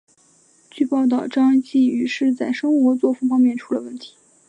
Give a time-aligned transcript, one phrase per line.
[0.71, 4.15] 据报道张继禹是在生活作风方面出了问题。